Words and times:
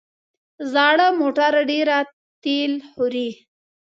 زاړه 0.73 1.07
موټر 1.19 1.53
ډېره 1.71 1.97
تېل 2.43 2.73
خوري. 2.89 3.29